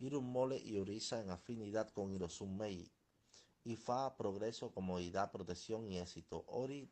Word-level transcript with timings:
Irun 0.00 0.30
Mole 0.30 0.58
y 0.58 0.78
Orisa 0.78 1.20
en 1.20 1.30
afinidad 1.30 1.90
con 1.90 2.12
Irosun 2.12 2.56
Mei. 2.56 2.90
Ifa, 3.64 4.16
progreso, 4.16 4.72
comodidad, 4.72 5.30
protección 5.30 5.88
y 5.88 5.98
éxito. 5.98 6.44
Ori, 6.48 6.90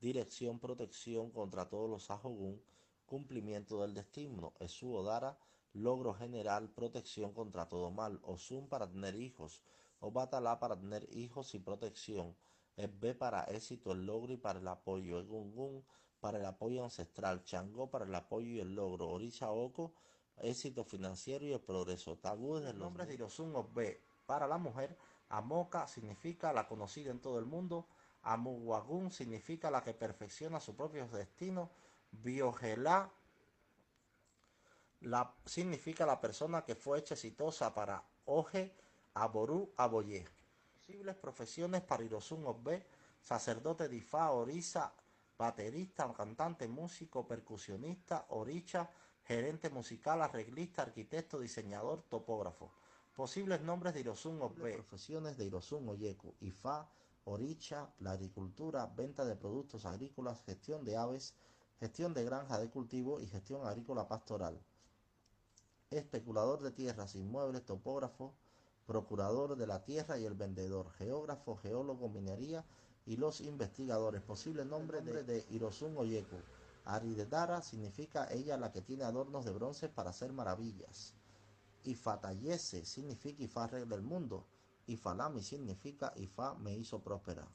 dirección, 0.00 0.58
protección 0.58 1.30
contra 1.30 1.68
todos 1.68 1.90
los 1.90 2.10
Ajogun, 2.10 2.62
cumplimiento 3.06 3.82
del 3.82 3.94
destino. 3.94 4.52
Esu 4.60 4.94
Odara, 4.94 5.36
logro 5.72 6.14
general, 6.14 6.70
protección 6.70 7.32
contra 7.32 7.68
todo 7.68 7.90
mal. 7.90 8.20
Osun 8.22 8.68
para 8.68 8.88
tener 8.88 9.16
hijos. 9.16 9.60
Obatala 10.00 10.58
para 10.60 10.78
tener 10.78 11.08
hijos 11.14 11.54
y 11.54 11.58
protección. 11.58 12.36
B 12.76 13.14
para 13.14 13.44
éxito, 13.44 13.92
el 13.92 14.06
logro 14.06 14.32
y 14.32 14.36
para 14.36 14.60
el 14.60 14.68
apoyo. 14.68 15.18
Egungun 15.18 15.84
para 16.20 16.38
el 16.38 16.46
apoyo 16.46 16.84
ancestral. 16.84 17.44
Changó 17.44 17.90
para 17.90 18.04
el 18.04 18.14
apoyo 18.14 18.48
y 18.48 18.60
el 18.60 18.74
logro. 18.74 19.08
Orisa 19.08 19.50
Oko, 19.50 19.92
éxito 20.38 20.84
financiero 20.84 21.46
y 21.46 21.52
el 21.52 21.60
progreso. 21.60 22.16
Tabú 22.16 22.56
de 22.56 22.72
los 22.72 22.74
nombres 22.74 23.08
de 23.08 23.14
Irosun 23.14 23.52
B 23.74 24.00
para 24.26 24.46
la 24.46 24.58
mujer. 24.58 24.96
Amoka 25.28 25.86
significa 25.86 26.52
la 26.52 26.66
conocida 26.66 27.10
en 27.10 27.20
todo 27.20 27.38
el 27.38 27.46
mundo. 27.46 27.86
Amuwagun 28.22 29.10
significa 29.10 29.70
la 29.70 29.82
que 29.82 29.94
perfecciona 29.94 30.60
su 30.60 30.74
propio 30.74 31.06
destino. 31.08 31.70
Biogelá 32.10 33.10
la, 35.00 35.34
significa 35.44 36.06
la 36.06 36.20
persona 36.20 36.64
que 36.64 36.74
fue 36.74 36.98
hecha 36.98 37.14
exitosa 37.14 37.74
para 37.74 38.02
Oje, 38.26 38.74
Aboru, 39.14 39.72
Aboye. 39.76 40.26
Posibles 40.74 41.16
profesiones 41.16 41.82
para 41.82 42.04
Irosun 42.04 42.46
Obbe, 42.46 42.86
sacerdote 43.20 43.88
de 43.88 43.96
Ifá, 43.96 44.30
Orisa, 44.30 44.92
baterista, 45.38 46.10
cantante, 46.12 46.68
músico, 46.68 47.26
percusionista, 47.26 48.26
oricha, 48.30 48.88
gerente 49.24 49.70
musical, 49.70 50.22
arreglista, 50.22 50.82
arquitecto, 50.82 51.40
diseñador, 51.40 52.02
topógrafo. 52.02 52.70
Posibles 53.14 53.62
nombres 53.62 53.94
de 53.94 54.00
Irosun 54.00 54.40
Obbe. 54.42 54.74
Profesiones 54.74 55.36
de 55.38 55.46
Irosun 55.46 55.88
Oyeku, 55.88 56.34
Ifá, 56.40 56.90
oricha, 57.24 57.88
la 58.00 58.12
agricultura, 58.12 58.86
venta 58.86 59.24
de 59.24 59.36
productos 59.36 59.86
agrícolas, 59.86 60.42
gestión 60.44 60.84
de 60.84 60.96
aves, 60.96 61.34
gestión 61.80 62.12
de 62.12 62.24
granja 62.24 62.58
de 62.58 62.68
cultivo 62.68 63.20
y 63.20 63.26
gestión 63.26 63.66
agrícola 63.66 64.08
pastoral. 64.08 64.60
Especulador 65.90 66.60
de 66.60 66.72
tierras, 66.72 67.14
inmuebles, 67.14 67.64
topógrafo, 67.64 68.34
procurador 68.86 69.56
de 69.56 69.66
la 69.66 69.84
tierra 69.84 70.18
y 70.18 70.24
el 70.26 70.34
vendedor, 70.34 70.90
geógrafo, 70.92 71.56
geólogo, 71.56 72.08
minería 72.08 72.64
y 73.06 73.16
los 73.16 73.40
investigadores. 73.40 74.20
Posible 74.22 74.64
nombre 74.64 75.00
de, 75.00 75.22
de 75.22 75.46
Hirosun 75.50 75.96
Oyeku. 75.96 76.36
Aridedara 76.84 77.62
significa 77.62 78.30
ella 78.30 78.56
la 78.56 78.70
que 78.70 78.82
tiene 78.82 79.04
adornos 79.04 79.44
de 79.44 79.52
bronce 79.52 79.88
para 79.88 80.10
hacer 80.10 80.32
maravillas. 80.32 81.14
Ifatayese 81.84 82.84
significa 82.84 83.42
Ifa 83.42 83.68
del 83.68 84.02
mundo. 84.02 84.46
Ifalami 84.86 85.42
significa 85.42 86.12
Ifa 86.16 86.54
me 86.54 86.76
hizo 86.76 87.02
próspera. 87.02 87.48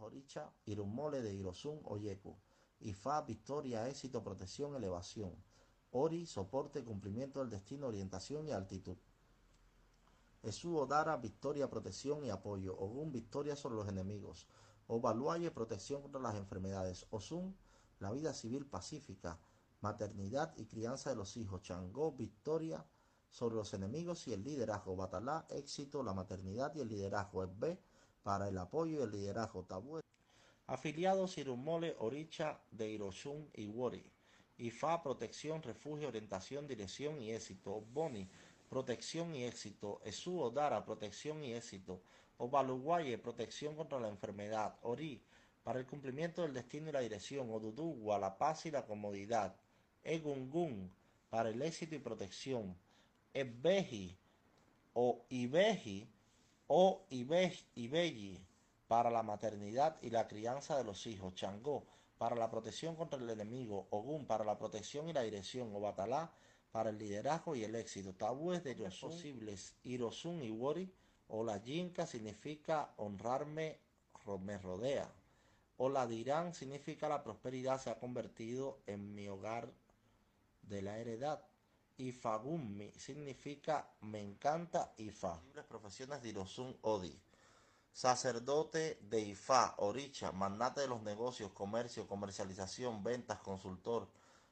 Oricha, 0.00 0.52
Irumole 0.66 1.22
de 1.22 1.32
Hirosun 1.32 1.80
Oyeku. 1.84 2.36
Ifa, 2.80 3.22
victoria, 3.22 3.88
éxito, 3.88 4.22
protección, 4.22 4.74
elevación. 4.74 5.32
Ori, 5.92 6.26
soporte, 6.26 6.84
cumplimiento 6.84 7.40
del 7.40 7.50
destino, 7.50 7.86
orientación 7.86 8.46
y 8.46 8.52
altitud. 8.52 8.98
Esu 10.42 10.76
Odara, 10.76 11.16
victoria, 11.16 11.70
protección 11.70 12.24
y 12.24 12.30
apoyo. 12.30 12.76
Ogun, 12.78 13.12
victoria 13.12 13.56
sobre 13.56 13.76
los 13.76 13.88
enemigos. 13.88 14.46
Obaluaye, 14.88 15.50
protección 15.50 16.02
contra 16.02 16.20
las 16.20 16.34
enfermedades. 16.34 17.06
Osun, 17.10 17.56
la 18.00 18.10
vida 18.10 18.32
civil 18.32 18.66
pacífica. 18.66 19.38
Maternidad 19.80 20.54
y 20.56 20.64
crianza 20.66 21.10
de 21.10 21.16
los 21.16 21.36
hijos. 21.36 21.62
Changó, 21.62 22.12
victoria 22.12 22.84
sobre 23.28 23.56
los 23.56 23.74
enemigos 23.74 24.26
y 24.28 24.32
el 24.32 24.42
liderazgo. 24.42 24.96
Batalá, 24.96 25.46
éxito, 25.50 26.02
la 26.02 26.14
maternidad 26.14 26.74
y 26.74 26.80
el 26.80 26.88
liderazgo. 26.88 27.46
B 27.46 27.78
para 28.22 28.48
el 28.48 28.58
apoyo 28.58 29.00
y 29.00 29.02
el 29.02 29.10
liderazgo. 29.10 29.64
Tabú. 29.64 30.00
Afiliados 30.66 31.36
Irumole, 31.36 31.94
Oricha, 31.98 32.58
de 32.70 32.90
Hiroshun 32.90 33.50
y 33.54 33.66
Wori. 33.66 34.02
IFA, 34.56 35.02
protección, 35.02 35.62
refugio, 35.62 36.08
orientación, 36.08 36.66
dirección 36.66 37.20
y 37.20 37.32
éxito. 37.32 37.82
Boni, 37.92 38.28
protección 38.70 39.34
y 39.34 39.44
éxito. 39.44 40.00
Esu 40.04 40.40
Odara, 40.40 40.84
protección 40.84 41.42
y 41.44 41.52
éxito. 41.52 42.00
Obaluguaye, 42.38 43.18
protección 43.18 43.76
contra 43.76 44.00
la 44.00 44.08
enfermedad. 44.08 44.78
Ori, 44.82 45.22
para 45.64 45.80
el 45.80 45.86
cumplimiento 45.86 46.42
del 46.42 46.52
destino 46.52 46.90
y 46.90 46.92
la 46.92 47.00
dirección. 47.00 47.50
Oduduwa, 47.50 48.18
la 48.18 48.36
paz 48.36 48.66
y 48.66 48.70
la 48.70 48.84
comodidad. 48.84 49.56
Egungun, 50.04 50.92
para 51.30 51.48
el 51.48 51.60
éxito 51.62 51.94
y 51.94 51.98
protección. 51.98 52.76
Ebeji, 53.32 54.16
o 54.92 55.24
Ibeji, 55.30 56.06
o 56.68 57.06
Ibeji, 57.08 58.46
para 58.86 59.10
la 59.10 59.22
maternidad 59.22 59.96
y 60.02 60.10
la 60.10 60.28
crianza 60.28 60.76
de 60.76 60.84
los 60.84 61.06
hijos. 61.06 61.34
Changó, 61.34 61.86
para 62.18 62.36
la 62.36 62.50
protección 62.50 62.94
contra 62.94 63.18
el 63.18 63.30
enemigo. 63.30 63.86
Ogun, 63.90 64.26
para 64.26 64.44
la 64.44 64.58
protección 64.58 65.08
y 65.08 65.14
la 65.14 65.22
dirección. 65.22 65.74
Obatalá, 65.74 66.30
para 66.72 66.90
el 66.90 66.98
liderazgo 66.98 67.56
y 67.56 67.64
el 67.64 67.74
éxito. 67.74 68.12
Tabúes 68.12 68.62
de 68.62 68.76
los 68.76 69.00
posibles 69.00 69.74
Irosun 69.82 70.42
y 70.42 70.50
Wori. 70.50 70.92
O 71.28 71.42
la 71.42 71.56
Yinka 71.56 72.06
significa 72.06 72.92
honrarme, 72.98 73.78
me 74.40 74.58
rodea. 74.58 75.10
O 75.76 75.88
la 75.88 76.06
Dirán 76.06 76.54
significa 76.54 77.08
la 77.08 77.22
prosperidad 77.22 77.80
se 77.80 77.90
ha 77.90 77.98
convertido 77.98 78.78
en 78.86 79.14
mi 79.14 79.28
hogar 79.28 79.72
de 80.62 80.82
la 80.82 80.98
heredad. 80.98 81.42
Ifagummi 81.96 82.90
significa 82.96 83.88
me 84.00 84.20
encanta 84.20 84.92
Ifa. 84.96 85.40
Las 85.54 85.64
profesiones 85.66 86.22
de 86.22 86.30
Irosun 86.30 86.76
Odi. 86.82 87.16
Sacerdote 87.92 88.98
de 89.02 89.20
Ifá, 89.20 89.74
Oricha, 89.78 90.32
magnate 90.32 90.80
de 90.80 90.88
los 90.88 91.02
negocios, 91.02 91.52
comercio, 91.52 92.08
comercialización, 92.08 93.04
ventas, 93.04 93.38
consultor, 93.38 94.08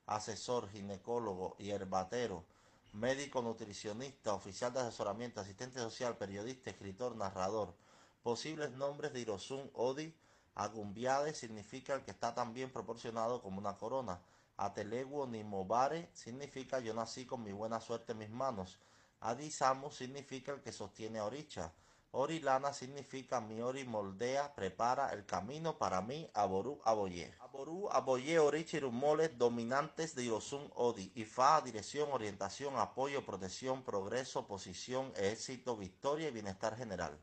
asesor, 0.07 0.71
ginecólogo 0.71 1.57
y 1.59 1.71
herbatero, 1.71 2.45
médico, 2.93 3.43
nutricionista, 3.43 4.35
oficial 4.35 4.73
de 4.73 4.81
asesoramiento, 4.81 5.41
asistente 5.41 5.81
social, 5.81 6.17
periodista, 6.17 6.71
escritor, 6.71 7.17
narrador. 7.17 7.75
Posibles 8.23 8.71
nombres 8.73 9.13
de 9.13 9.21
Irosun 9.21 9.69
Odi. 9.75 10.15
Agumbiade 10.55 11.35
significa 11.35 11.95
el 11.95 12.03
que 12.03 12.11
está 12.11 12.35
tan 12.35 12.53
bien 12.53 12.71
proporcionado 12.71 13.41
como 13.41 13.59
una 13.59 13.77
corona. 13.77 14.21
Ateleguo 14.57 15.27
Nimobare 15.27 16.11
significa 16.13 16.79
yo 16.81 16.95
nací 16.95 17.25
con 17.25 17.43
mi 17.43 17.53
buena 17.53 17.81
suerte 17.81 18.13
en 18.13 18.19
mis 18.19 18.31
manos. 18.31 18.79
Adisamu 19.21 19.91
significa 19.91 20.53
el 20.53 20.61
que 20.61 20.73
sostiene 20.73 21.19
a 21.19 21.25
Oricha. 21.25 21.73
Orilana 22.15 22.75
significa 22.75 23.41
mi 23.41 23.63
ori 23.63 23.85
moldea, 23.85 24.55
prepara 24.55 25.15
el 25.15 25.25
camino 25.25 25.79
para 25.79 26.03
mí, 26.03 26.29
Aboru 26.35 26.79
Aboye. 26.85 27.33
Aboru 27.41 27.89
Aboye 27.91 28.39
Orichirumole, 28.39 29.31
dominantes 29.31 30.15
de 30.15 30.27
Yosun 30.27 30.71
Odi. 30.75 31.11
Ifa, 31.15 31.63
dirección, 31.63 32.13
orientación, 32.13 32.77
apoyo, 32.77 33.25
protección, 33.25 33.83
progreso, 33.83 34.47
posición, 34.47 35.11
éxito, 35.17 35.75
victoria 35.75 36.29
y 36.29 36.33
bienestar 36.33 36.77
general. 36.77 37.19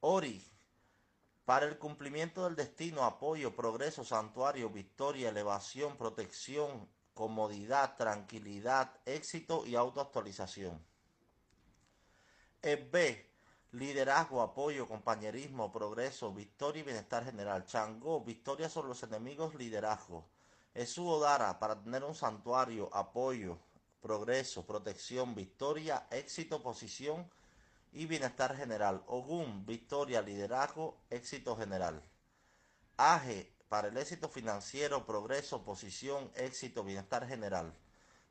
Ori, 0.00 0.46
para 1.50 1.66
el 1.66 1.78
cumplimiento 1.78 2.44
del 2.44 2.54
destino, 2.54 3.02
apoyo, 3.02 3.56
progreso, 3.56 4.04
santuario, 4.04 4.70
victoria, 4.70 5.30
elevación, 5.30 5.96
protección, 5.96 6.88
comodidad, 7.12 7.96
tranquilidad, 7.96 8.92
éxito 9.04 9.66
y 9.66 9.74
autoactualización. 9.74 10.80
B 12.62 13.28
liderazgo, 13.72 14.42
apoyo, 14.42 14.86
compañerismo, 14.86 15.72
progreso, 15.72 16.32
victoria 16.32 16.82
y 16.82 16.84
bienestar 16.84 17.24
general. 17.24 17.66
Changó, 17.66 18.20
victoria 18.20 18.68
sobre 18.68 18.90
los 18.90 19.02
enemigos, 19.02 19.56
liderazgo. 19.56 20.28
Esu 20.72 21.04
Odara, 21.08 21.58
para 21.58 21.82
tener 21.82 22.04
un 22.04 22.14
santuario, 22.14 22.88
apoyo, 22.92 23.58
progreso, 24.00 24.64
protección, 24.64 25.34
victoria, 25.34 26.06
éxito, 26.12 26.62
posición 26.62 27.28
y 27.92 28.06
bienestar 28.06 28.56
general. 28.56 29.02
Ogun, 29.06 29.66
victoria, 29.66 30.22
liderazgo, 30.22 31.00
éxito 31.10 31.56
general. 31.56 32.02
Aje, 32.96 33.52
para 33.68 33.88
el 33.88 33.96
éxito 33.96 34.28
financiero, 34.28 35.06
progreso, 35.06 35.64
posición, 35.64 36.30
éxito, 36.34 36.84
bienestar 36.84 37.26
general. 37.26 37.72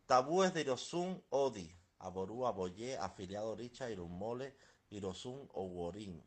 Tabúes 0.05 0.53
de 0.53 0.61
Irosun, 0.61 1.23
Odi, 1.29 1.73
Aboru, 1.99 2.45
Aboye, 2.45 2.97
afiliado 2.97 3.55
Richa, 3.55 3.89
Irumole, 3.89 4.55
Irosun 4.89 5.47
o 5.53 5.63
Worin. 5.63 6.23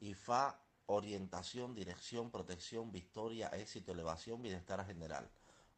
IFA, 0.00 0.60
orientación, 0.86 1.74
dirección, 1.74 2.30
protección, 2.30 2.90
victoria, 2.92 3.48
éxito, 3.48 3.92
elevación, 3.92 4.42
bienestar 4.42 4.84
general. 4.86 5.28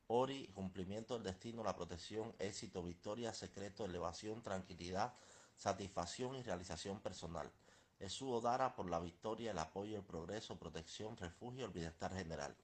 Ori, 0.06 0.49
cumplimiento 0.55 1.14
del 1.14 1.22
destino, 1.22 1.62
la 1.62 1.76
protección, 1.76 2.34
éxito, 2.38 2.82
victoria, 2.82 3.32
secreto, 3.32 3.84
elevación, 3.84 4.43
tranquilidad, 4.43 5.14
satisfacción 5.60 6.36
y 6.36 6.42
realización 6.42 7.00
personal. 7.00 7.52
Esu 7.98 8.30
Odara 8.30 8.74
por 8.74 8.88
la 8.88 8.98
victoria, 8.98 9.50
el 9.50 9.58
apoyo, 9.58 9.98
el 9.98 10.02
progreso, 10.02 10.58
protección, 10.58 11.18
refugio, 11.18 11.66
el 11.66 11.70
bienestar 11.70 12.14
general. 12.14 12.56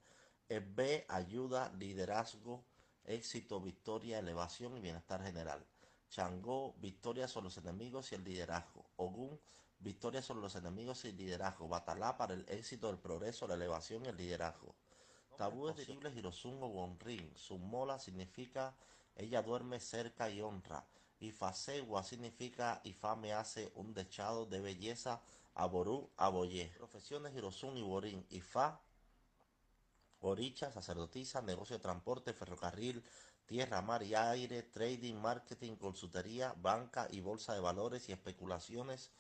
B, 0.49 1.05
ayuda, 1.07 1.71
liderazgo, 1.79 2.65
éxito, 3.05 3.61
victoria, 3.61 4.19
elevación 4.19 4.79
y 4.79 4.81
bienestar 4.81 5.23
general. 5.23 5.63
Changó, 6.09 6.75
victoria 6.79 7.29
sobre 7.29 7.45
los 7.45 7.59
enemigos 7.59 8.13
y 8.13 8.15
el 8.15 8.25
liderazgo. 8.25 8.87
Ogún, 8.97 9.39
victoria 9.79 10.23
sobre 10.23 10.41
los 10.41 10.57
enemigos 10.57 11.05
y 11.05 11.09
el 11.09 11.19
liderazgo. 11.19 11.69
Batalá 11.69 12.17
para 12.17 12.33
el 12.33 12.47
éxito, 12.49 12.89
el 12.89 12.99
progreso, 12.99 13.47
la 13.47 13.57
elevación 13.57 14.07
y 14.07 14.09
el 14.09 14.17
liderazgo. 14.17 14.75
Tabú 15.37 15.69
es 15.69 15.77
terrible 15.77 16.11
Hirosun 16.11 16.63
o 16.63 16.69
Wonrin. 16.69 17.31
Su 17.37 17.59
mola 17.59 17.99
significa 17.99 18.75
ella 19.15 19.43
duerme 19.43 19.81
cerca 19.81 20.31
y 20.31 20.41
honra. 20.41 20.83
Ifasewa 21.21 22.03
significa 22.03 22.81
Ifa 22.85 23.17
me 23.17 23.33
hace 23.33 23.73
un 23.75 23.95
dechado 23.95 24.47
de 24.47 24.61
belleza. 24.61 25.23
Aború, 25.55 26.11
Aboyé. 26.17 26.73
Profesiones 26.77 27.35
Hirosun 27.35 27.77
y 27.79 27.83
Borin. 27.83 28.27
Ifa, 28.31 28.81
Oricha, 30.21 30.73
sacerdotisa, 30.73 31.41
negocio 31.43 31.77
de 31.77 31.83
transporte, 31.83 32.33
ferrocarril, 32.33 33.03
tierra, 33.47 33.81
mar 33.81 34.03
y 34.03 34.15
aire, 34.15 34.63
trading, 34.63 35.15
marketing, 35.15 35.77
consultoría, 35.77 36.55
banca 36.59 37.07
y 37.11 37.21
bolsa 37.21 37.55
de 37.55 37.61
valores 37.61 38.09
y 38.09 38.13
especulaciones. 38.13 39.11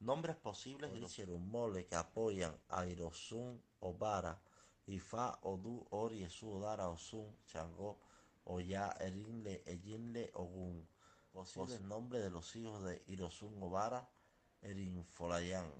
Nombres 0.00 0.36
posibles 0.36 0.90
un 1.28 1.48
mole 1.50 1.86
que 1.86 1.94
apoyan 1.94 2.54
a 2.68 2.84
Hirosun 2.86 3.62
Obara, 3.80 4.42
Ifa, 4.86 5.38
Odu, 5.42 5.86
Ori, 5.90 6.22
Esu, 6.24 6.50
Odara, 6.50 6.88
Osun, 6.88 7.34
Changó, 7.46 7.98
Oya, 8.44 8.94
Erinle, 9.00 9.62
Ejinle, 9.66 10.30
Ogun. 10.34 10.86
Posibles 11.36 11.82
nombres 11.82 12.22
de 12.22 12.30
los 12.30 12.56
hijos 12.56 12.82
de 12.82 13.02
Hirosun 13.08 13.62
Obara, 13.62 14.08
Erinfolayan. 14.62 15.70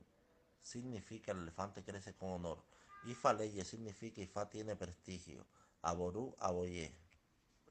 Significa 0.61 1.33
el 1.33 1.39
elefante 1.39 1.83
crece 1.83 2.13
con 2.13 2.29
honor. 2.33 2.59
Ifa 3.07 3.33
leye 3.33 3.65
significa 3.65 4.21
Ifa 4.21 4.51
tiene 4.51 4.77
prestigio. 4.77 5.47
Aború, 5.81 6.37
Aboyé. 6.41 6.93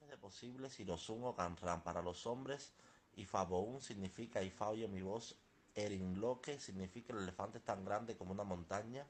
De 0.08 0.18
posibles 0.18 0.80
Hirosun 0.80 1.22
o. 1.22 1.36
Para 1.36 2.02
los 2.02 2.26
hombres, 2.26 2.72
Ifaboun 3.14 3.80
significa 3.80 4.42
Ifa 4.42 4.70
oye 4.70 4.88
mi 4.88 5.02
voz. 5.02 5.36
Erinloque 5.76 6.58
significa 6.58 7.12
el 7.12 7.20
elefante 7.20 7.58
es 7.58 7.64
tan 7.64 7.84
grande 7.84 8.16
como 8.16 8.32
una 8.32 8.42
montaña. 8.42 9.06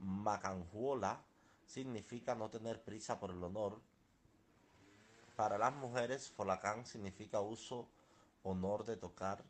Macanjuola 0.00 1.24
significa 1.66 2.34
no 2.34 2.50
tener 2.50 2.84
prisa 2.84 3.18
por 3.18 3.30
el 3.30 3.42
honor. 3.42 3.80
Para 5.34 5.56
las 5.56 5.72
mujeres, 5.72 6.28
Folacán 6.28 6.84
significa 6.84 7.40
uso, 7.40 7.88
honor 8.42 8.84
de 8.84 8.96
tocar. 8.96 9.44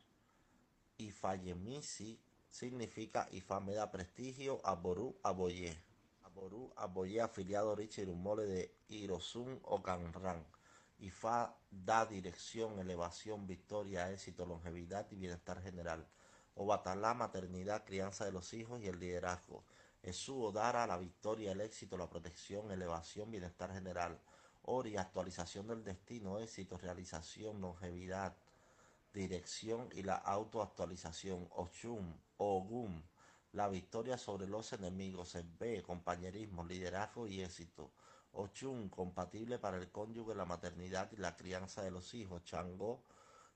Ifayemisi 0.98 2.20
significa 2.50 3.28
Ifa 3.32 3.60
me 3.60 3.74
da 3.74 3.90
prestigio. 3.90 4.60
Aború, 4.64 5.16
Aboyé. 5.22 5.76
Aború, 6.22 6.72
Aboyé, 6.76 7.20
afiliado 7.20 7.74
Richard 7.74 8.08
Mole 8.08 8.44
de 8.44 8.74
Hirosun 8.88 9.60
o 9.64 9.82
Kanran. 9.82 10.44
Ifa 10.98 11.56
da 11.70 12.06
dirección, 12.06 12.78
elevación, 12.78 13.46
victoria, 13.46 14.12
éxito, 14.12 14.46
longevidad 14.46 15.10
y 15.10 15.16
bienestar 15.16 15.60
general. 15.62 16.06
Obatalá, 16.54 17.14
maternidad, 17.14 17.84
crianza 17.84 18.24
de 18.24 18.32
los 18.32 18.52
hijos 18.52 18.80
y 18.80 18.86
el 18.86 19.00
liderazgo. 19.00 19.64
Esu 20.02 20.42
Odara, 20.42 20.86
la 20.86 20.98
victoria, 20.98 21.52
el 21.52 21.60
éxito, 21.60 21.96
la 21.96 22.10
protección, 22.10 22.70
elevación, 22.70 23.30
bienestar 23.30 23.72
general. 23.72 24.20
Ori, 24.62 24.96
actualización 24.96 25.66
del 25.66 25.82
destino, 25.82 26.38
éxito, 26.38 26.76
realización, 26.76 27.60
longevidad, 27.60 28.36
dirección 29.12 29.88
y 29.92 30.02
la 30.02 30.16
autoactualización. 30.16 31.48
Ochum, 31.52 32.14
Ogum, 32.38 33.02
la 33.52 33.68
victoria 33.68 34.18
sobre 34.18 34.46
los 34.46 34.72
enemigos. 34.72 35.36
B, 35.58 35.82
compañerismo, 35.82 36.64
liderazgo 36.64 37.26
y 37.26 37.42
éxito. 37.42 37.92
Ochun, 38.32 38.88
compatible 38.88 39.58
para 39.58 39.76
el 39.76 39.90
cónyuge, 39.90 40.34
la 40.34 40.44
maternidad 40.44 41.10
y 41.12 41.16
la 41.16 41.36
crianza 41.36 41.82
de 41.82 41.90
los 41.90 42.14
hijos. 42.14 42.44
Changó, 42.44 43.04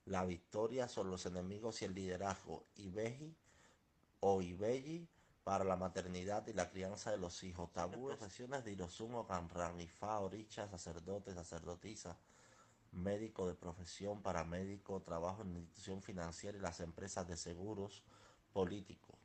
la 0.05 0.23
victoria 0.25 0.87
sobre 0.87 1.09
los 1.09 1.25
enemigos 1.25 1.81
y 1.81 1.85
el 1.85 1.95
liderazgo. 1.95 2.67
Ibeji 2.75 3.35
o 4.19 4.41
Ibeji, 4.41 5.07
para 5.47 5.63
la 5.63 5.77
maternidad 5.77 6.45
y 6.47 6.51
la 6.51 6.69
crianza 6.69 7.09
de 7.09 7.17
los 7.17 7.41
hijos. 7.41 7.71
Tabú, 7.71 8.07
profesiones 8.07 8.65
de 8.65 8.73
Irosun 8.73 9.15
o 9.15 9.25
Kanran, 9.25 9.79
Ifa, 9.79 10.19
Oricha, 10.19 10.67
sacerdote, 10.67 11.33
sacerdotisa, 11.33 12.17
médico 12.91 13.47
de 13.47 13.55
profesión, 13.55 14.21
paramédico, 14.21 15.01
trabajo 15.01 15.41
en 15.41 15.57
institución 15.57 16.01
financiera 16.01 16.57
y 16.57 16.61
las 16.61 16.79
empresas 16.79 17.27
de 17.27 17.37
seguros, 17.37 18.03
político. 18.53 19.17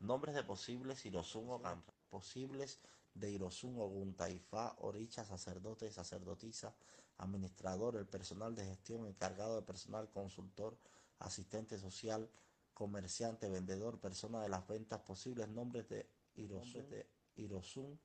Nombres 0.00 0.34
de 0.34 0.44
posibles 0.44 1.04
Irosun 1.06 1.50
o 1.50 1.60
Kanran, 1.60 1.84
posibles 2.10 2.78
de 3.14 3.30
Irosun 3.30 3.76
o 3.78 3.88
Guntaifa, 3.88 4.76
Oricha, 4.78 5.24
sacerdote, 5.24 5.90
sacerdotisa, 5.90 6.74
administrador, 7.18 7.96
el 7.96 8.06
personal 8.06 8.54
de 8.54 8.66
gestión, 8.66 9.06
encargado 9.06 9.56
de 9.56 9.62
personal, 9.62 10.10
consultor, 10.10 10.76
asistente 11.18 11.78
social, 11.78 12.28
comerciante, 12.74 13.48
vendedor, 13.48 13.98
persona 14.00 14.42
de 14.42 14.50
las 14.50 14.66
ventas, 14.68 15.00
posibles 15.00 15.48
nombres 15.48 15.88
de 15.88 16.08
Irosun, 16.34 16.88
de 16.90 17.08
Irosun 17.36 17.98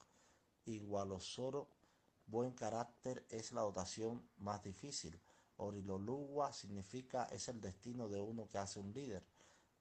Igualosoro, 0.65 1.67
buen 2.31 2.53
carácter 2.53 3.25
es 3.29 3.51
la 3.51 3.61
dotación 3.61 4.23
más 4.37 4.63
difícil. 4.63 5.19
Orilolugua 5.57 6.53
significa 6.53 7.25
es 7.25 7.49
el 7.49 7.59
destino 7.59 8.07
de 8.07 8.21
uno 8.21 8.47
que 8.47 8.57
hace 8.57 8.79
un 8.79 8.93
líder. 8.93 9.21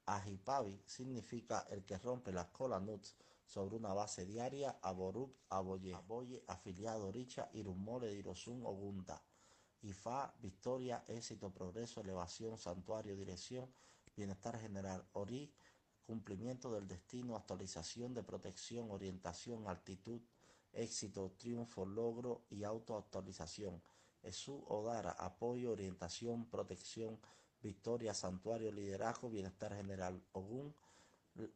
Ajipavi 0.06 0.82
significa 0.84 1.64
el 1.70 1.84
que 1.84 1.96
rompe 1.96 2.32
las 2.32 2.48
colanuts 2.48 3.14
sobre 3.46 3.76
una 3.76 3.94
base 3.94 4.26
diaria. 4.26 4.80
Aborut, 4.82 5.32
Aboye, 5.48 5.94
Aboye, 5.94 6.42
afiliado 6.48 7.12
Richa, 7.12 7.48
Irumore 7.52 8.08
de 8.08 8.16
Irosun 8.16 8.66
Ogunta. 8.66 9.22
Ifa, 9.82 10.34
victoria, 10.42 11.04
éxito, 11.06 11.50
progreso, 11.50 12.00
elevación, 12.00 12.58
santuario, 12.58 13.16
dirección, 13.16 13.72
bienestar 14.16 14.58
general, 14.58 15.06
ORI, 15.12 15.50
cumplimiento 16.02 16.72
del 16.72 16.88
destino, 16.88 17.36
actualización 17.36 18.12
de 18.12 18.24
protección, 18.24 18.90
orientación, 18.90 19.68
altitud, 19.68 20.20
éxito, 20.72 21.32
triunfo, 21.38 21.84
logro 21.84 22.44
y 22.50 22.64
autoactualización. 22.64 23.82
Esu 24.22 24.64
Odara, 24.68 25.12
apoyo, 25.12 25.72
orientación, 25.72 26.46
protección, 26.46 27.18
victoria, 27.62 28.14
santuario, 28.14 28.70
liderazgo, 28.70 29.30
bienestar 29.30 29.74
general. 29.74 30.22
Ogun, 30.32 30.74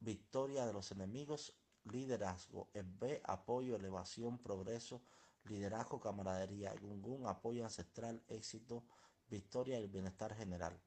victoria 0.00 0.66
de 0.66 0.72
los 0.72 0.90
enemigos, 0.90 1.54
liderazgo. 1.84 2.68
B, 2.72 3.20
apoyo, 3.24 3.76
elevación, 3.76 4.38
progreso, 4.38 5.02
liderazgo, 5.44 6.00
camaradería. 6.00 6.74
Gungun, 6.74 7.26
apoyo 7.26 7.64
ancestral, 7.64 8.22
éxito, 8.28 8.84
victoria 9.28 9.80
y 9.80 9.86
bienestar 9.86 10.34
general. 10.34 10.80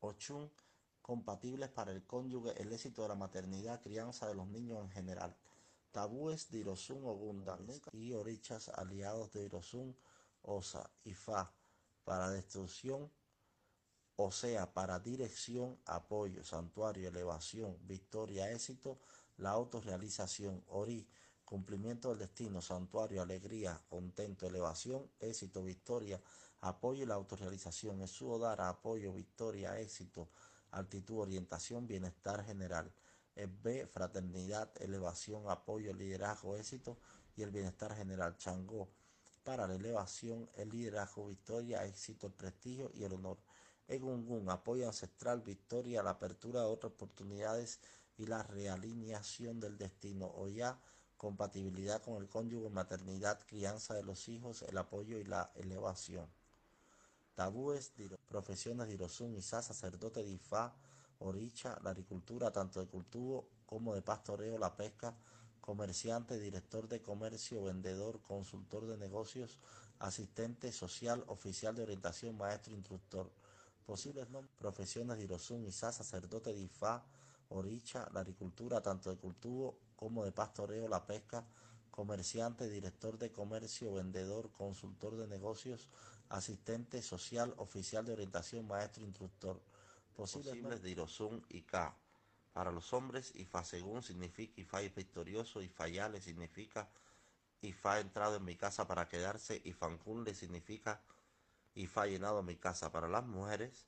Ochun, 0.00 0.50
compatibles 1.02 1.68
para 1.70 1.92
el 1.92 2.04
cónyuge, 2.04 2.60
el 2.60 2.72
éxito 2.72 3.02
de 3.02 3.08
la 3.08 3.14
maternidad, 3.14 3.80
crianza 3.80 4.26
de 4.26 4.34
los 4.34 4.46
niños 4.48 4.82
en 4.82 4.90
general. 4.90 5.36
Tabúes 5.96 6.50
de 6.50 6.58
Irosun 6.58 7.06
o 7.06 7.14
Gundan 7.14 7.66
y 7.92 8.12
Orichas, 8.12 8.68
aliados 8.68 9.32
de 9.32 9.44
Irosun, 9.44 9.96
Osa 10.42 10.90
y 11.04 11.14
Fa, 11.14 11.50
para 12.04 12.28
destrucción, 12.28 13.10
o 14.16 14.30
sea, 14.30 14.74
para 14.74 14.98
dirección, 14.98 15.80
apoyo, 15.86 16.44
santuario, 16.44 17.08
elevación, 17.08 17.78
victoria, 17.80 18.52
éxito, 18.52 18.98
la 19.38 19.52
autorrealización, 19.52 20.62
Ori, 20.66 21.08
cumplimiento 21.46 22.10
del 22.10 22.18
destino, 22.18 22.60
santuario, 22.60 23.22
alegría, 23.22 23.82
contento, 23.88 24.46
elevación, 24.46 25.10
éxito, 25.18 25.62
victoria, 25.64 26.20
apoyo 26.60 27.04
y 27.04 27.06
la 27.06 27.14
autorrealización. 27.14 28.04
Dar 28.38 28.60
apoyo, 28.60 29.14
victoria, 29.14 29.80
éxito, 29.80 30.28
altitud, 30.72 31.20
orientación, 31.20 31.86
bienestar 31.86 32.44
general. 32.44 32.92
Es 33.36 33.48
B, 33.62 33.86
fraternidad, 33.86 34.70
elevación, 34.80 35.48
apoyo, 35.48 35.92
liderazgo, 35.92 36.56
éxito 36.56 36.98
y 37.36 37.42
el 37.42 37.50
bienestar 37.50 37.94
general. 37.94 38.36
Changó, 38.38 38.88
para 39.44 39.68
la 39.68 39.76
elevación, 39.76 40.50
el 40.56 40.70
liderazgo, 40.70 41.28
victoria, 41.28 41.84
éxito, 41.84 42.26
el 42.26 42.32
prestigio 42.32 42.90
y 42.94 43.04
el 43.04 43.12
honor. 43.12 43.38
Egungun, 43.86 44.50
apoyo 44.50 44.86
ancestral, 44.88 45.42
victoria, 45.42 46.02
la 46.02 46.10
apertura 46.10 46.60
de 46.60 46.66
otras 46.66 46.92
oportunidades 46.94 47.78
y 48.18 48.26
la 48.26 48.42
realineación 48.42 49.60
del 49.60 49.78
destino. 49.78 50.32
O 50.34 50.48
ya, 50.48 50.80
compatibilidad 51.16 52.02
con 52.02 52.16
el 52.16 52.28
cónyuge, 52.28 52.70
maternidad, 52.70 53.38
crianza 53.46 53.94
de 53.94 54.02
los 54.02 54.28
hijos, 54.28 54.62
el 54.62 54.78
apoyo 54.78 55.18
y 55.18 55.24
la 55.24 55.52
elevación. 55.54 56.26
Tabúes, 57.34 57.92
profesiones 58.26 58.88
de 58.88 58.94
Irosun, 58.94 59.36
Isa, 59.36 59.62
sacerdote 59.62 60.22
de 60.22 60.30
Ifá, 60.30 60.74
Oricha, 61.18 61.78
la 61.82 61.90
agricultura, 61.90 62.50
tanto 62.50 62.80
de 62.80 62.86
cultivo 62.86 63.48
como 63.66 63.94
de 63.94 64.02
pastoreo, 64.02 64.58
la 64.58 64.76
pesca, 64.76 65.14
comerciante, 65.60 66.38
director 66.38 66.88
de 66.88 67.02
comercio, 67.02 67.64
vendedor, 67.64 68.20
consultor 68.22 68.86
de 68.86 68.96
negocios, 68.96 69.58
asistente 69.98 70.72
social, 70.72 71.24
oficial 71.26 71.74
de 71.74 71.82
orientación, 71.82 72.36
maestro, 72.36 72.74
instructor. 72.74 73.30
Posibles 73.84 74.28
nombres, 74.30 74.54
profesiones 74.58 75.16
de 75.16 75.24
Irosun, 75.24 75.64
Isa, 75.64 75.92
sacerdote 75.92 76.52
de 76.52 76.60
Ifá, 76.60 77.04
Oricha, 77.48 78.08
la 78.12 78.20
agricultura, 78.20 78.80
tanto 78.80 79.10
de 79.10 79.16
cultivo 79.16 79.78
como 79.94 80.24
de 80.24 80.32
pastoreo, 80.32 80.88
la 80.88 81.06
pesca, 81.06 81.44
comerciante, 81.90 82.68
director 82.68 83.16
de 83.18 83.32
comercio, 83.32 83.94
vendedor, 83.94 84.50
consultor 84.52 85.16
de 85.16 85.26
negocios, 85.26 85.88
asistente 86.28 87.00
social, 87.00 87.54
oficial 87.56 88.04
de 88.04 88.12
orientación, 88.12 88.66
maestro, 88.66 89.04
instructor. 89.04 89.60
Posibles 90.16 90.82
de 90.82 90.90
Irozun 90.90 91.44
y 91.48 91.62
K. 91.62 91.94
Para 92.54 92.72
los 92.72 92.94
hombres, 92.94 93.34
Ifa 93.34 93.62
según 93.64 94.02
significa 94.02 94.54
Ifa 94.56 94.80
es 94.80 94.94
victorioso, 94.94 95.60
Ifa 95.60 95.86
le 96.08 96.22
significa 96.22 96.88
Ifa 97.60 97.92
ha 97.92 98.00
entrado 98.00 98.36
en 98.36 98.44
mi 98.44 98.56
casa 98.56 98.86
para 98.86 99.08
quedarse, 99.08 99.60
Ifancun 99.64 100.24
le 100.24 100.34
significa 100.34 101.02
Ifa 101.74 102.02
ha 102.02 102.06
llenado 102.06 102.42
mi 102.42 102.56
casa. 102.56 102.90
Para 102.90 103.08
las 103.08 103.26
mujeres, 103.26 103.86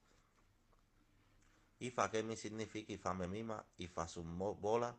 Ifa 1.79 2.11
Kemi 2.11 2.37
significa 2.37 2.93
Ifa 2.93 3.15
me 3.15 3.27
mima, 3.27 3.65
Ifa 3.79 4.07
bola 4.61 4.99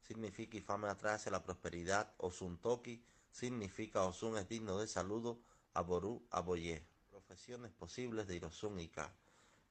significa 0.00 0.56
Ifa 0.56 0.78
me 0.78 0.88
atrae 0.88 1.16
hacia 1.16 1.32
la 1.32 1.42
prosperidad, 1.42 2.14
Osun 2.16 2.56
Toki 2.58 3.04
significa 3.30 4.04
Osun 4.04 4.38
es 4.38 4.48
digno 4.48 4.78
de 4.78 4.86
saludo, 4.86 5.38
Aború, 5.74 6.26
Aboyé. 6.30 6.86
Profesiones 7.10 7.72
posibles 7.72 8.26
de 8.26 8.36
Irosun 8.36 8.80
y 8.80 8.88
Ka. 8.88 9.12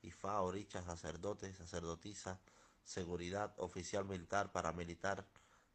Ifa, 0.03 0.41
Oricha, 0.41 0.81
sacerdote, 0.81 1.53
sacerdotisa, 1.53 2.39
seguridad, 2.83 3.53
oficial 3.57 4.05
militar, 4.05 4.51
paramilitar, 4.51 5.25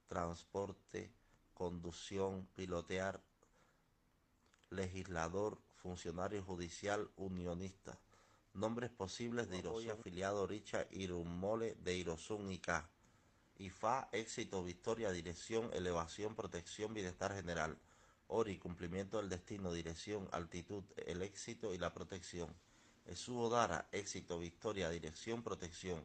transporte, 0.09 1.13
conducción, 1.55 2.47
pilotear, 2.55 3.23
legislador, 4.71 5.59
funcionario 5.77 6.43
judicial, 6.43 7.11
unionista. 7.17 7.99
Nombres 8.53 8.91
posibles 8.91 9.49
de 9.49 9.59
Irosun, 9.59 9.91
afiliado 9.91 10.43
Oricha, 10.43 10.87
Irumole, 10.91 11.75
de 11.75 11.95
Irosun 11.95 12.51
y 12.51 12.59
K. 12.59 12.89
IFA, 13.59 14.09
éxito, 14.13 14.65
victoria, 14.65 15.11
dirección, 15.13 15.71
elevación, 15.73 16.35
protección, 16.35 16.93
bienestar 16.93 17.35
general. 17.35 17.79
Ori, 18.29 18.59
cumplimiento 18.59 19.19
del 19.19 19.29
destino, 19.29 19.73
dirección, 19.73 20.29
altitud, 20.33 20.85
el 21.07 21.23
éxito 21.23 21.73
y 21.73 21.79
la 21.79 21.95
protección. 21.95 22.55
Dara, 23.07 23.89
éxito, 23.93 24.41
victoria, 24.41 24.91
dirección, 24.91 25.45
protección. 25.45 26.03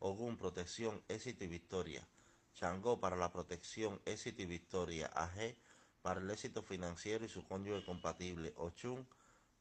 Ogun, 0.00 0.36
protección, 0.36 1.02
éxito 1.08 1.44
y 1.44 1.46
victoria. 1.46 2.06
Changó, 2.52 3.00
para 3.00 3.16
la 3.16 3.32
protección, 3.32 4.02
éxito 4.04 4.42
y 4.42 4.46
victoria. 4.46 5.06
Aje, 5.14 5.56
para 6.02 6.20
el 6.20 6.30
éxito 6.30 6.62
financiero 6.62 7.24
y 7.24 7.30
su 7.30 7.42
cónyuge 7.44 7.86
compatible. 7.86 8.52
Ochun, 8.56 9.08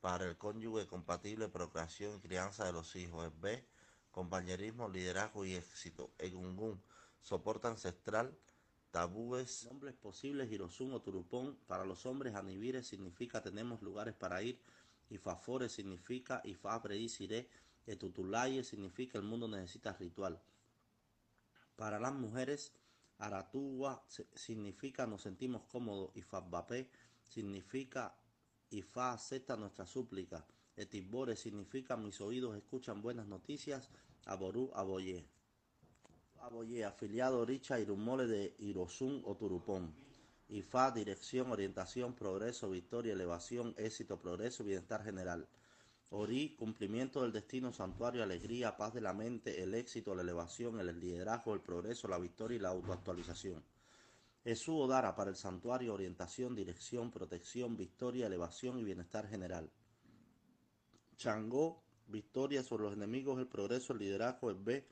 para 0.01 0.25
el 0.25 0.37
cónyuge 0.37 0.85
compatible, 0.85 1.47
procreación 1.47 2.17
y 2.17 2.19
crianza 2.19 2.65
de 2.65 2.73
los 2.73 2.93
hijos. 2.97 3.31
B, 3.39 3.65
compañerismo, 4.11 4.89
liderazgo 4.89 5.45
y 5.45 5.53
éxito. 5.55 6.11
Egungun, 6.17 6.83
soporte 7.21 7.67
ancestral, 7.67 8.37
tabúes, 8.91 9.63
nombres 9.63 9.95
posibles, 9.95 10.51
Hirosun 10.51 10.93
o 10.93 11.01
Turupón. 11.01 11.57
Para 11.67 11.85
los 11.85 12.05
hombres, 12.05 12.35
Anibire 12.35 12.83
significa 12.83 13.41
tenemos 13.41 13.81
lugares 13.81 14.13
para 14.13 14.41
ir. 14.43 14.59
Ifafore 15.11 15.69
significa 15.69 16.41
Ifabre 16.43 16.97
Isire. 16.97 17.49
Etutulaye 17.85 18.63
significa 18.63 19.17
el 19.17 19.23
mundo 19.25 19.47
necesita 19.47 19.93
ritual. 19.93 20.39
Para 21.75 21.99
las 21.99 22.13
mujeres, 22.13 22.73
Aratuwa 23.17 24.03
significa 24.33 25.05
nos 25.05 25.21
sentimos 25.21 25.63
cómodos. 25.63 26.11
Ifabapé 26.15 26.89
significa 27.23 28.15
Ifa 28.69 29.13
acepta 29.13 29.57
nuestra 29.57 29.85
súplica. 29.85 30.45
Etibore 30.77 31.35
significa 31.35 31.97
mis 31.97 32.21
oídos 32.21 32.55
escuchan 32.55 33.01
buenas 33.01 33.27
noticias. 33.27 33.89
Aború 34.25 34.71
Aboye. 34.73 35.27
Aboye, 36.39 36.85
afiliado 36.85 37.45
Richa 37.45 37.79
Irumole 37.79 38.27
de 38.27 38.55
Irosun 38.59 39.21
o 39.25 39.35
Turupón. 39.35 39.93
IFA, 40.51 40.91
dirección, 40.91 41.49
orientación, 41.49 42.13
progreso, 42.13 42.69
victoria, 42.69 43.13
elevación, 43.13 43.73
éxito, 43.77 44.19
progreso, 44.19 44.65
bienestar 44.65 45.01
general. 45.01 45.47
Ori, 46.09 46.57
cumplimiento 46.59 47.21
del 47.21 47.31
destino, 47.31 47.71
santuario, 47.71 48.21
alegría, 48.21 48.75
paz 48.75 48.93
de 48.93 48.99
la 48.99 49.13
mente, 49.13 49.63
el 49.63 49.73
éxito, 49.73 50.13
la 50.13 50.23
elevación, 50.23 50.77
el 50.81 50.99
liderazgo, 50.99 51.53
el 51.53 51.61
progreso, 51.61 52.09
la 52.09 52.17
victoria 52.17 52.57
y 52.57 52.59
la 52.59 52.67
autoactualización. 52.67 53.63
Esu 54.43 54.77
Odara 54.77 55.15
para 55.15 55.29
el 55.29 55.37
santuario, 55.37 55.93
orientación, 55.93 56.53
dirección, 56.53 57.11
protección, 57.11 57.77
victoria, 57.77 58.27
elevación 58.27 58.77
y 58.77 58.83
bienestar 58.83 59.29
general. 59.29 59.71
Changó, 61.15 61.81
victoria 62.07 62.61
sobre 62.61 62.83
los 62.83 62.93
enemigos, 62.93 63.39
el 63.39 63.47
progreso, 63.47 63.93
el 63.93 63.99
liderazgo, 63.99 64.49
el 64.49 64.57
B, 64.57 64.85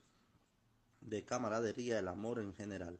de 1.01 1.25
camaradería, 1.25 1.99
el 1.99 2.07
amor 2.07 2.39
en 2.39 2.53
general, 2.53 2.97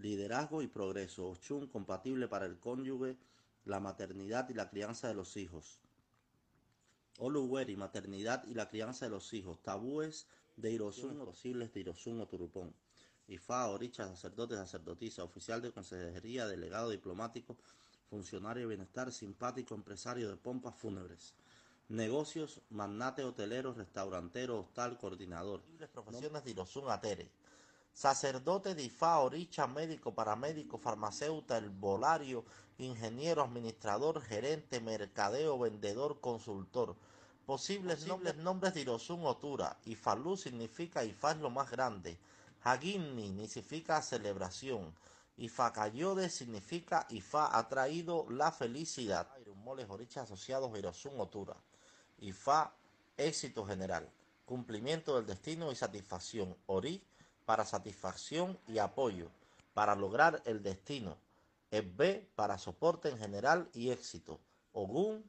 liderazgo 0.00 0.62
y 0.62 0.66
progreso, 0.66 1.28
Ochun 1.28 1.66
compatible 1.66 2.28
para 2.28 2.46
el 2.46 2.58
cónyuge, 2.58 3.16
la 3.64 3.80
maternidad 3.80 4.48
y 4.48 4.54
la 4.54 4.70
crianza 4.70 5.08
de 5.08 5.14
los 5.14 5.36
hijos. 5.36 5.80
Oluweri, 7.18 7.76
maternidad 7.76 8.44
y 8.46 8.54
la 8.54 8.68
crianza 8.68 9.04
de 9.04 9.10
los 9.10 9.32
hijos. 9.34 9.62
Tabúes 9.62 10.26
de 10.56 10.72
Irosun, 10.72 11.18
posibles 11.24 11.72
de 11.72 11.80
Irosun 11.80 12.20
o 12.20 12.26
Turupón. 12.26 12.74
Ifa, 13.28 13.68
Oricha, 13.68 14.08
sacerdote, 14.08 14.56
sacerdotisa, 14.56 15.22
oficial 15.22 15.60
de 15.60 15.70
consejería, 15.70 16.46
delegado 16.46 16.90
diplomático, 16.90 17.56
funcionario 18.08 18.62
de 18.62 18.68
bienestar, 18.74 19.12
simpático, 19.12 19.74
empresario 19.74 20.28
de 20.30 20.36
pompas 20.36 20.74
fúnebres. 20.74 21.34
Negocios, 21.88 22.60
magnate 22.70 23.22
hotelero, 23.22 23.72
restaurantero, 23.74 24.60
hostal, 24.60 24.96
coordinador. 24.96 25.62
Profesiones 25.92 26.44
de 26.44 26.50
Irosun 26.52 26.90
Atere. 26.90 27.30
Sacerdote 27.92 28.74
de 28.74 28.84
Ifa, 28.84 29.18
Oricha, 29.18 29.66
médico, 29.66 30.14
paramédico, 30.14 30.78
farmacéutico, 30.78 31.60
volario, 31.78 32.44
ingeniero, 32.78 33.42
administrador, 33.42 34.22
gerente, 34.22 34.80
mercadeo, 34.80 35.58
vendedor, 35.58 36.20
consultor. 36.20 36.96
Posibles 37.46 38.06
nombres, 38.06 38.36
nombres 38.36 38.74
de 38.74 38.82
Irosun 38.82 39.26
Otura. 39.26 39.76
Ifalú 39.84 40.36
significa 40.36 41.04
Ifa 41.04 41.32
es 41.32 41.38
lo 41.38 41.50
más 41.50 41.70
grande. 41.70 42.18
Haginni 42.62 43.48
significa 43.48 44.00
celebración. 44.02 44.94
Ifacayode 45.36 46.28
significa 46.28 47.06
Ifa 47.08 47.56
ha 47.56 47.68
traído 47.68 48.26
la 48.30 48.52
felicidad. 48.52 49.26
Moles 49.64 49.90
Oricha 49.90 50.22
asociados 50.22 50.78
Irosun 50.78 51.18
Otura. 51.18 51.56
Ifa, 52.18 52.72
éxito 53.16 53.64
general, 53.66 54.08
cumplimiento 54.44 55.16
del 55.16 55.26
destino 55.26 55.72
y 55.72 55.74
satisfacción. 55.74 56.56
Ori, 56.66 57.02
para 57.44 57.64
satisfacción 57.64 58.58
y 58.66 58.78
apoyo, 58.78 59.30
para 59.74 59.94
lograr 59.94 60.42
el 60.44 60.62
destino. 60.62 61.16
B, 61.70 62.28
para 62.34 62.58
soporte 62.58 63.08
en 63.08 63.18
general 63.18 63.68
y 63.72 63.90
éxito. 63.90 64.40
Ogun, 64.72 65.24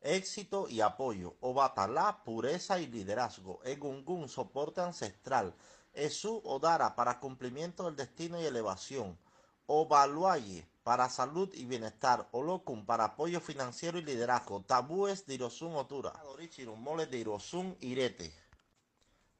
éxito 0.00 0.68
y 0.68 0.80
apoyo. 0.80 1.36
Obatalá, 1.40 2.22
pureza 2.24 2.80
y 2.80 2.86
liderazgo. 2.88 3.60
Egungun, 3.64 4.28
soporte 4.28 4.80
ancestral. 4.80 5.54
Esu 5.92 6.40
Odara, 6.44 6.94
para 6.96 7.20
cumplimiento 7.20 7.84
del 7.84 7.96
destino 7.96 8.40
y 8.40 8.46
elevación. 8.46 9.16
Obaluaye, 9.66 10.66
para 10.82 11.08
salud 11.08 11.50
y 11.54 11.64
bienestar. 11.64 12.28
Olocum 12.32 12.84
para 12.84 13.04
apoyo 13.04 13.40
financiero 13.40 13.98
y 13.98 14.02
liderazgo. 14.02 14.62
Tabúes 14.62 15.26
de 15.26 15.34
Irosun 15.34 15.76
Otura. 15.76 16.12
Irete. 17.80 18.47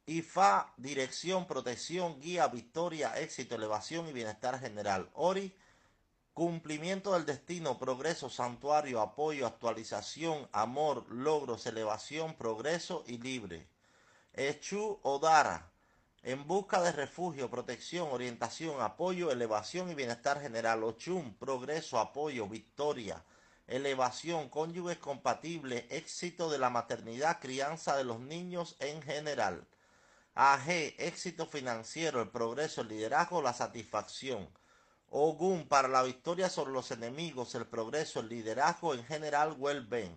IFA, 0.08 0.72
dirección, 0.78 1.46
protección, 1.46 2.18
guía, 2.18 2.48
victoria, 2.48 3.20
éxito, 3.20 3.56
elevación 3.56 4.08
y 4.08 4.14
bienestar 4.14 4.58
general. 4.58 5.10
Ori, 5.12 5.54
cumplimiento 6.32 7.12
del 7.12 7.26
destino, 7.26 7.78
progreso, 7.78 8.30
santuario, 8.30 9.02
apoyo, 9.02 9.46
actualización, 9.46 10.48
amor, 10.52 11.04
logros, 11.12 11.66
elevación, 11.66 12.36
progreso 12.36 13.04
y 13.06 13.18
libre. 13.18 13.68
Echu 14.32 14.98
Odara, 15.02 15.70
en 16.22 16.46
busca 16.46 16.80
de 16.80 16.92
refugio, 16.92 17.50
protección, 17.50 18.08
orientación, 18.10 18.80
apoyo, 18.80 19.30
elevación 19.30 19.90
y 19.90 19.94
bienestar 19.94 20.40
general. 20.40 20.84
Ochum, 20.84 21.34
progreso, 21.34 21.98
apoyo, 21.98 22.48
victoria, 22.48 23.22
elevación, 23.66 24.48
cónyuges 24.48 24.96
compatibles, 24.96 25.84
éxito 25.90 26.48
de 26.48 26.56
la 26.56 26.70
maternidad, 26.70 27.40
crianza 27.40 27.94
de 27.94 28.04
los 28.04 28.20
niños 28.20 28.74
en 28.80 29.02
general. 29.02 29.66
AG, 30.40 30.94
éxito 30.98 31.46
financiero, 31.46 32.22
el 32.22 32.28
progreso, 32.28 32.82
el 32.82 32.88
liderazgo, 32.90 33.42
la 33.42 33.52
satisfacción. 33.52 34.48
Ogun, 35.10 35.66
para 35.66 35.88
la 35.88 36.04
victoria 36.04 36.48
sobre 36.48 36.70
los 36.72 36.92
enemigos, 36.92 37.56
el 37.56 37.66
progreso, 37.66 38.20
el 38.20 38.28
liderazgo 38.28 38.94
en 38.94 39.04
general, 39.04 39.56
well-being. 39.58 40.16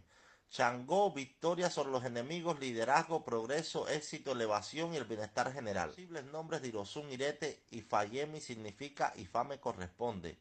Changó, 0.51 1.11
victoria 1.11 1.71
sobre 1.71 1.89
los 1.89 2.05
enemigos, 2.05 2.59
liderazgo, 2.59 3.25
progreso, 3.25 3.89
éxito, 3.89 4.33
elevación 4.33 4.93
y 4.93 4.97
el 4.97 5.05
bienestar 5.05 5.51
general. 5.51 5.89
Posibles 5.89 6.25
nombres 6.25 6.61
de 6.61 6.67
Irosun 6.67 7.11
Irete, 7.11 7.63
Ifayemi 7.71 8.41
significa 8.41 9.13
Ifa 9.15 9.43
me 9.43 9.59
corresponde. 9.59 10.37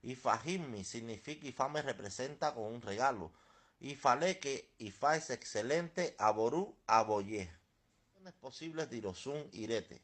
Ifajimi 0.00 0.84
significa 0.84 1.46
Ifa 1.46 1.68
me 1.68 1.82
representa 1.82 2.54
con 2.54 2.64
un 2.64 2.80
regalo. 2.80 3.30
Ifaleke, 3.80 4.72
Ifa 4.78 5.16
es 5.16 5.28
excelente, 5.28 6.16
Aború, 6.18 6.74
Aboyé. 6.86 7.57
Posibles 8.40 8.90
de 8.90 8.96
Irosun 8.96 9.48
Irete. 9.52 10.02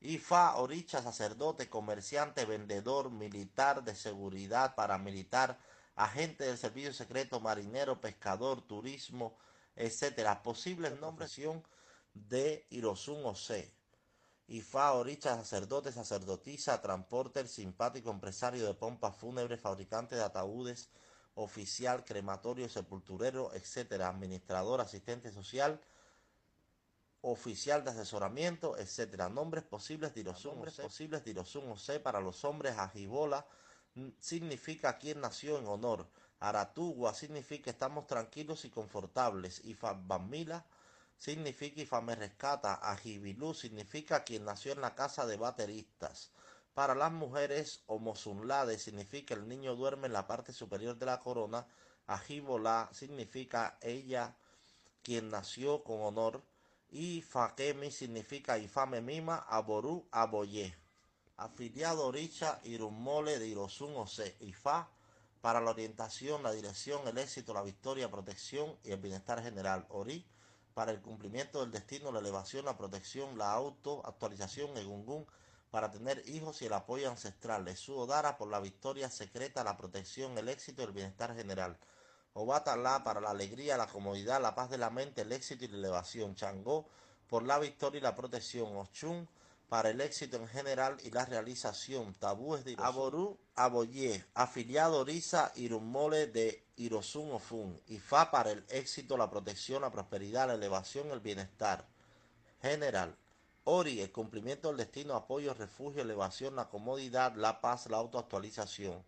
Ifa, 0.00 0.56
Oricha, 0.56 1.00
sacerdote, 1.00 1.68
comerciante, 1.68 2.44
vendedor, 2.44 3.10
militar 3.10 3.84
de 3.84 3.94
seguridad, 3.94 4.74
paramilitar, 4.74 5.58
agente 5.94 6.44
del 6.44 6.58
servicio 6.58 6.92
secreto, 6.92 7.40
marinero, 7.40 8.00
pescador, 8.00 8.60
turismo, 8.62 9.36
etcétera. 9.76 10.42
Posibles 10.42 10.98
nombres 11.00 11.40
de 12.12 12.66
Irosun 12.70 13.24
Ose. 13.24 13.72
Ifa, 14.48 14.92
Oricha, 14.92 15.36
sacerdote, 15.36 15.90
sacerdotisa, 15.90 16.82
transporter, 16.82 17.48
simpático, 17.48 18.10
empresario 18.10 18.66
de 18.66 18.74
pompas 18.74 19.16
fúnebres, 19.16 19.60
fabricante 19.60 20.16
de 20.16 20.22
ataúdes, 20.22 20.90
oficial, 21.34 22.04
crematorio, 22.04 22.68
sepulturero, 22.68 23.54
etcétera, 23.54 24.08
administrador, 24.08 24.80
asistente 24.80 25.32
social, 25.32 25.80
oficial 27.24 27.82
de 27.82 27.90
asesoramiento, 27.90 28.76
etcétera. 28.76 29.28
Nombres 29.28 29.64
posibles 29.64 30.14
de 30.14 30.24
nombres 30.24 30.74
posibles 30.74 31.24
de 31.24 32.00
para 32.00 32.20
los 32.20 32.44
hombres, 32.44 32.76
Ajibola 32.76 33.46
significa 34.20 34.98
quien 34.98 35.20
nació 35.20 35.58
en 35.58 35.66
honor. 35.66 36.06
Aratugua 36.40 37.14
significa 37.14 37.70
estamos 37.70 38.06
tranquilos 38.06 38.66
y 38.66 38.70
confortables. 38.70 39.64
Y 39.64 39.72
Fabamila 39.74 40.66
significa 41.16 41.80
Ifa 41.80 42.02
me 42.02 42.14
rescata. 42.14 42.74
Ajibilú 42.74 43.54
significa 43.54 44.22
quien 44.24 44.44
nació 44.44 44.72
en 44.72 44.82
la 44.82 44.94
casa 44.94 45.26
de 45.26 45.38
bateristas. 45.38 46.30
Para 46.74 46.94
las 46.94 47.12
mujeres, 47.12 47.84
Omosunlade 47.86 48.78
significa 48.78 49.32
el 49.32 49.48
niño 49.48 49.76
duerme 49.76 50.08
en 50.08 50.12
la 50.12 50.26
parte 50.26 50.52
superior 50.52 50.98
de 50.98 51.06
la 51.06 51.20
corona. 51.20 51.66
Ajibolá 52.06 52.90
significa 52.92 53.78
ella 53.80 54.36
quien 55.02 55.30
nació 55.30 55.84
con 55.84 56.02
honor. 56.02 56.42
Y 56.96 57.22
Fakemi 57.22 57.90
significa 57.90 58.56
Ifame 58.56 59.00
Mima, 59.00 59.44
Aború, 59.48 60.06
Aboye. 60.12 60.76
Afiliado 61.36 62.06
Oricha, 62.06 62.60
Irumole 62.62 63.40
de 63.40 63.48
Irosun 63.48 63.96
Ose, 63.96 64.36
Ifa, 64.38 64.88
para 65.40 65.60
la 65.60 65.72
orientación, 65.72 66.44
la 66.44 66.52
dirección, 66.52 67.08
el 67.08 67.18
éxito, 67.18 67.52
la 67.52 67.62
victoria, 67.62 68.12
protección 68.12 68.78
y 68.84 68.92
el 68.92 69.00
bienestar 69.00 69.42
general. 69.42 69.86
Ori, 69.88 70.24
para 70.72 70.92
el 70.92 71.02
cumplimiento 71.02 71.62
del 71.62 71.72
destino, 71.72 72.12
la 72.12 72.20
elevación, 72.20 72.64
la 72.64 72.78
protección, 72.78 73.36
la 73.36 73.52
auto-actualización, 73.54 74.76
Egungun, 74.76 75.26
para 75.72 75.90
tener 75.90 76.22
hijos 76.28 76.62
y 76.62 76.66
el 76.66 76.74
apoyo 76.74 77.10
ancestral. 77.10 77.66
Dara 78.06 78.38
por 78.38 78.46
la 78.46 78.60
victoria 78.60 79.10
secreta, 79.10 79.64
la 79.64 79.76
protección, 79.76 80.38
el 80.38 80.48
éxito 80.48 80.82
y 80.82 80.84
el 80.84 80.92
bienestar 80.92 81.34
general. 81.34 81.76
Obatala 82.36 83.04
para 83.04 83.20
la 83.20 83.30
alegría, 83.30 83.76
la 83.76 83.86
comodidad, 83.86 84.42
la 84.42 84.56
paz 84.56 84.68
de 84.68 84.76
la 84.76 84.90
mente, 84.90 85.22
el 85.22 85.30
éxito 85.30 85.64
y 85.64 85.68
la 85.68 85.78
elevación. 85.78 86.34
Changó 86.34 86.88
por 87.28 87.44
la 87.44 87.60
victoria 87.60 87.98
y 87.98 88.02
la 88.02 88.16
protección. 88.16 88.76
Ochun 88.76 89.28
para 89.68 89.90
el 89.90 90.00
éxito 90.00 90.36
en 90.36 90.48
general 90.48 90.96
y 91.04 91.10
la 91.10 91.24
realización. 91.24 92.12
Tabúes 92.14 92.64
de 92.64 92.74
Aború, 92.78 93.38
Aboyé, 93.54 94.24
afiliado 94.34 95.00
Orisa, 95.00 95.52
Irumole 95.54 96.26
de 96.26 96.64
Irosun 96.76 97.30
Ofun. 97.30 97.80
Ifa 97.86 98.32
para 98.32 98.50
el 98.50 98.64
éxito, 98.68 99.16
la 99.16 99.30
protección, 99.30 99.82
la 99.82 99.90
prosperidad, 99.90 100.48
la 100.48 100.54
elevación, 100.54 101.12
el 101.12 101.20
bienestar. 101.20 101.86
General. 102.60 103.16
Ori, 103.62 104.00
el 104.00 104.10
cumplimiento 104.10 104.68
del 104.68 104.76
destino, 104.78 105.14
apoyo, 105.14 105.54
refugio, 105.54 106.02
elevación, 106.02 106.56
la 106.56 106.68
comodidad, 106.68 107.34
la 107.36 107.60
paz, 107.60 107.88
la 107.88 107.96
autoactualización. 107.98 109.04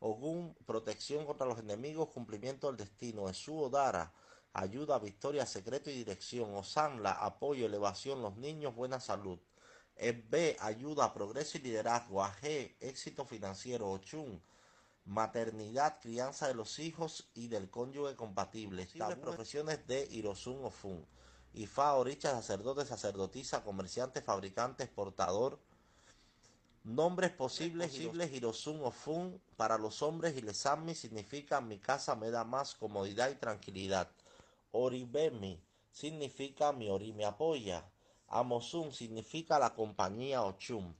Ogun, 0.00 0.54
protección 0.66 1.26
contra 1.26 1.46
los 1.46 1.58
enemigos, 1.58 2.08
cumplimiento 2.08 2.66
del 2.66 2.78
destino. 2.78 3.28
Esu 3.28 3.58
Odara, 3.58 4.12
ayuda, 4.52 4.98
victoria, 4.98 5.46
secreto 5.46 5.90
y 5.90 5.94
dirección. 5.94 6.54
Osanla, 6.54 7.12
apoyo, 7.12 7.66
elevación, 7.66 8.22
los 8.22 8.36
niños, 8.36 8.74
buena 8.74 8.98
salud. 8.98 9.38
B, 10.30 10.56
ayuda, 10.60 11.12
progreso 11.12 11.58
y 11.58 11.60
liderazgo. 11.60 12.22
G, 12.22 12.74
éxito 12.80 13.26
financiero. 13.26 13.90
Ochun, 13.90 14.42
maternidad, 15.04 16.00
crianza 16.00 16.48
de 16.48 16.54
los 16.54 16.78
hijos 16.78 17.28
y 17.34 17.48
del 17.48 17.68
cónyuge 17.68 18.16
compatible. 18.16 18.88
Las 18.94 19.16
profesiones 19.16 19.86
de 19.86 20.08
Irosun 20.10 20.64
o 20.64 20.70
Fun. 20.70 21.06
Ifa, 21.52 21.94
oricha, 21.94 22.30
sacerdote, 22.30 22.86
sacerdotisa, 22.86 23.62
comerciante, 23.62 24.22
fabricante, 24.22 24.84
exportador. 24.84 25.60
Nombres 26.82 27.30
posibles, 27.30 27.90
posibles 27.90 28.32
Hirosun 28.32 28.80
o 28.82 28.90
Fun 28.90 29.38
para 29.56 29.76
los 29.76 30.00
hombres 30.00 30.34
y 30.36 30.40
Lesami 30.40 30.94
significa 30.94 31.60
mi 31.60 31.78
casa 31.78 32.16
me 32.16 32.30
da 32.30 32.42
más 32.42 32.74
comodidad 32.74 33.30
y 33.30 33.34
tranquilidad. 33.34 34.10
Oribemi 34.72 35.60
significa 35.90 36.72
mi 36.72 36.88
ori 36.88 37.12
me 37.12 37.26
apoya. 37.26 37.84
Amosun 38.28 38.92
significa 38.92 39.58
la 39.58 39.74
compañía 39.74 40.42
Ochum. 40.42 40.94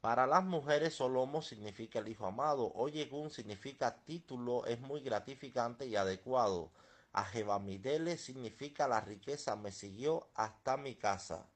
Para 0.00 0.26
las 0.26 0.44
mujeres, 0.44 0.94
Solomo 0.94 1.42
significa 1.42 1.98
el 1.98 2.08
hijo 2.08 2.24
amado. 2.24 2.72
Oyegun 2.74 3.30
significa 3.30 4.02
título, 4.04 4.64
es 4.64 4.80
muy 4.80 5.00
gratificante 5.00 5.86
y 5.86 5.96
adecuado. 5.96 6.70
Ajebamidele 7.12 8.16
significa 8.16 8.88
la 8.88 9.00
riqueza 9.00 9.56
me 9.56 9.72
siguió 9.72 10.28
hasta 10.34 10.76
mi 10.76 10.94
casa. 10.94 11.46